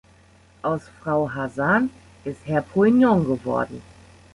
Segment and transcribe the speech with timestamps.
[0.63, 1.91] Aus Frau Hazan
[2.25, 3.83] ist Herr Poignant geworden.